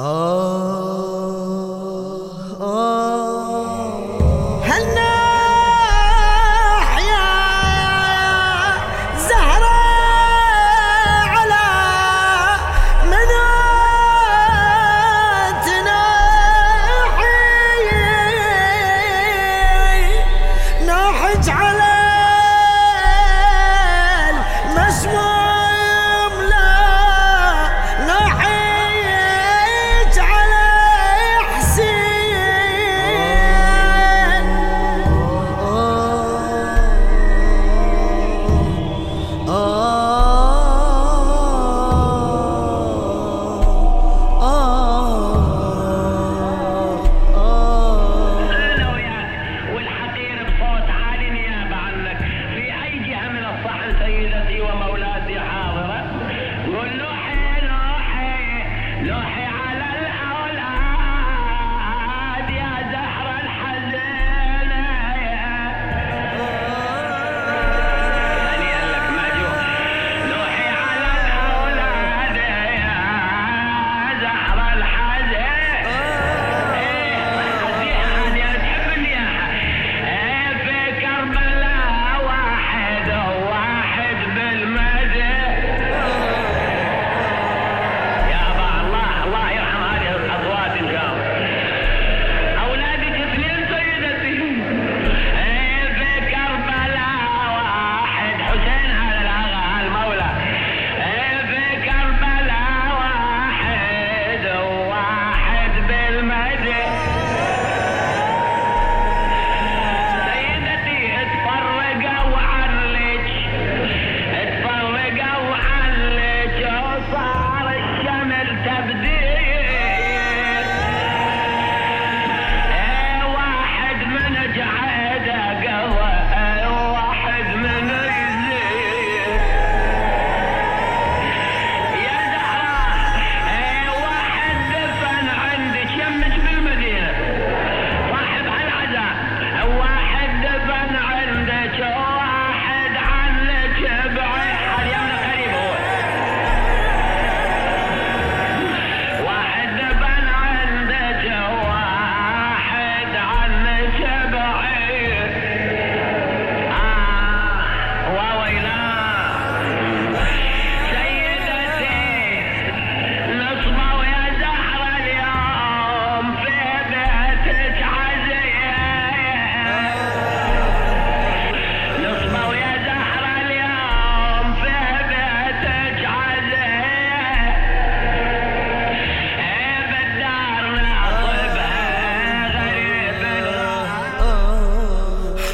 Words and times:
Oh. 0.00 0.47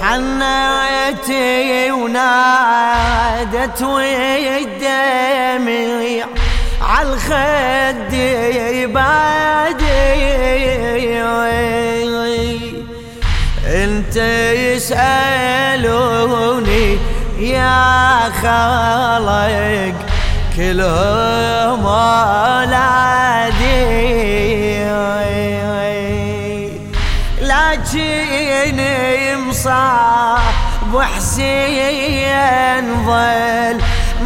حنيتي 0.04 1.92
ونادت 1.92 3.82
والدمع 3.82 5.64
عالخد 6.82 8.10
بادي 8.86 9.84
انت 13.66 14.16
يسألوني 14.76 16.18
يا 17.38 18.30
خالق 18.42 19.94
كلهم 20.56 21.86
اولادي 21.86 23.33
لكن 27.54 28.80
مصاب 29.48 31.02
حسين 31.02 32.84
ظل 33.06 33.78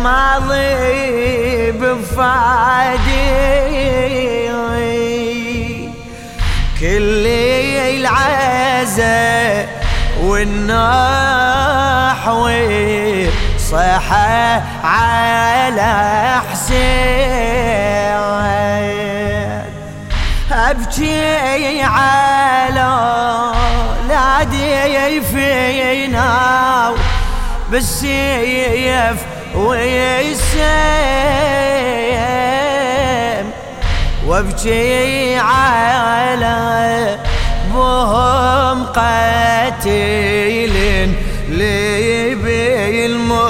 ماضي 0.03 1.72
بفادي. 1.72 3.28
كل 6.81 7.27
العزة 8.06 9.69
والنحو 10.22 11.69
صح 13.71 14.09
على 14.84 15.93
حسين. 16.50 17.78
ابكي 20.78 21.83
على 21.83 22.91
نادي 24.09 25.21
فينا 25.21 26.94
بالسيف 27.71 29.19
ويسيم 29.55 30.59
وابكي 34.27 35.39
على 35.39 37.19
بهم 37.74 38.84
قتيل 38.84 40.72
لي 41.48 42.34
بالملجي 42.34 43.48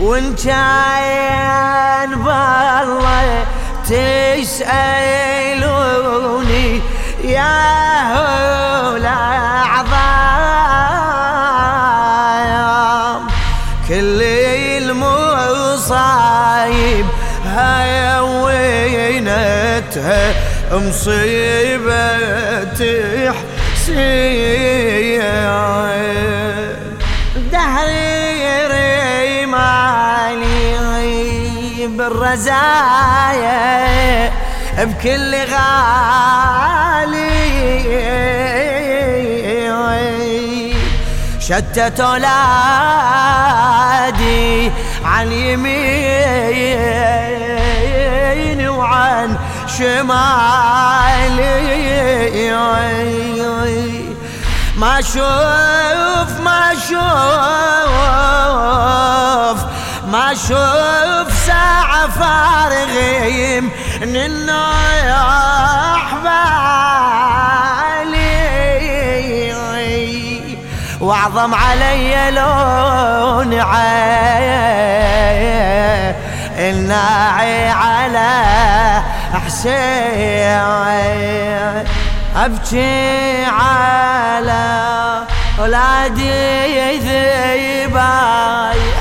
وإن 0.00 0.34
كان 0.34 0.92
بالله 1.32 1.91
تسألوني 5.52 6.80
يا 7.24 8.96
الأعظام 8.96 9.92
كل 13.88 14.22
المصايب 14.82 15.86
هاي 17.46 18.20
وينتها 18.20 20.22
مصيبة 20.72 22.64
تحسين 22.64 24.81
بالرزايا 31.96 33.52
بكل 34.78 35.34
غالي. 35.34 35.92
شتت 41.40 42.00
أولادي 42.00 42.32
عن 45.04 45.32
يمين 45.32 45.82
وعن 48.68 49.36
شمالي. 49.78 50.32
ما 54.76 55.00
شوف 55.00 56.40
ما 56.40 56.74
شوف 56.88 56.98
ما 60.12 60.34
شوف 60.34 61.31
ساعة 61.52 62.08
فارغ 62.08 62.94
من 64.02 64.16
النوح 64.16 64.62
واعظم 71.00 71.54
علي 71.54 72.30
لون 72.30 73.54
عين 73.54 74.52
الناعي 76.58 77.68
على 77.68 78.32
حسين. 79.46 80.22
أبكي 82.36 83.44
على 83.44 84.64
أولادي 85.58 86.98
ذبايح 86.98 88.91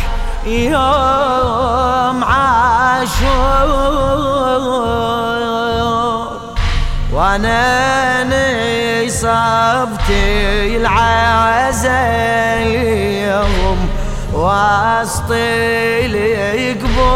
يوم 0.45 2.23
عاشور. 2.23 3.71
وأنا 7.13 8.23
نصبتي 9.03 10.17
العزل 10.77 11.91
يوم 13.29 13.89
وسط 14.33 15.31
القبور. 15.31 17.11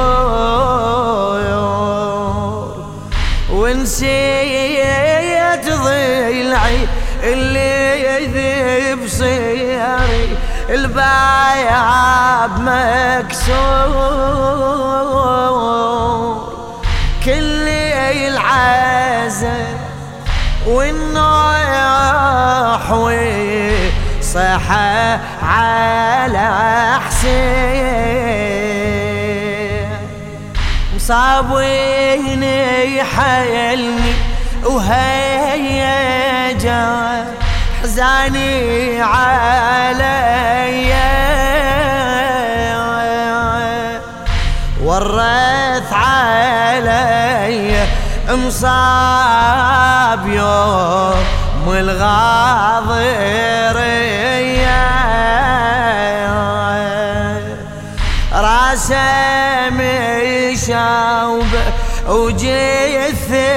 ونسيت 3.51 4.85
ضلعي 5.69 6.87
اللي 7.23 8.01
يذب 8.05 9.07
صيري 9.07 10.37
البايع 10.69 12.47
مكسور 12.47 13.85
كل 17.25 17.67
العزل 18.27 19.65
والنوح 20.67 21.35
صحى 24.21 25.19
على 25.43 26.49
حسين. 27.07 28.25
مصابيني 30.95 32.53
حيلني 33.03 34.13
وهيجا 34.63 36.25
حزاني 37.95 39.01
علي. 39.01 40.95
ورث 44.83 45.93
علي 45.93 47.87
مصاب 48.29 50.27
يوم 50.27 51.67
الغاضرية. 51.67 53.15
راسه 58.33 59.69
مشاوب 59.69 61.53
وجثته 62.07 63.55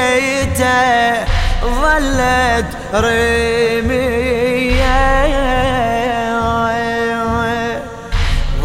ظلت 1.65 2.71
رمية 2.95 3.58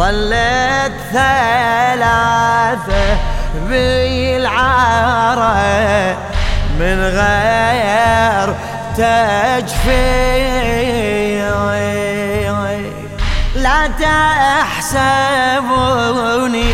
ظلت 0.03 0.93
ثلاثة 1.13 3.05
بالعارة 3.69 5.47
من 6.79 6.99
غير 6.99 8.47
تجفي 8.97 10.23
لا 13.55 13.87
تحسبوني 14.91 16.73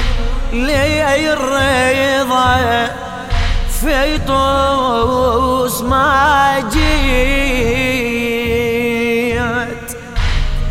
لي 0.54 1.34
الرضا 1.34 2.90
في 3.82 4.18
طوس 4.18 5.82
ما 5.82 6.60
جيت 6.74 7.99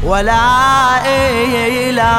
ولا 0.09 1.07
إلى 1.07 2.13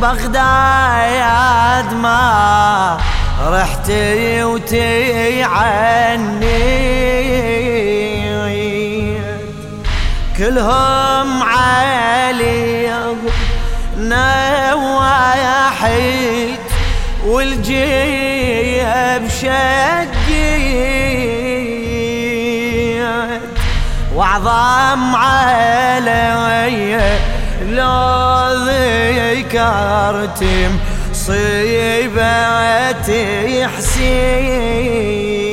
بغداد 0.00 1.94
ما 1.94 2.98
رحتي 3.48 4.44
وتعني 4.44 5.86
كلهم 10.38 11.42
علي 11.42 12.92
نواحيد 13.98 15.46
والجيب 17.26 19.28
شقيت 19.40 19.95
واعظم 24.36 25.14
علي. 25.14 27.00
لو 27.68 28.48
ذكرت 28.66 30.44
مصيبتي 31.10 32.26
حسين. 33.66 35.45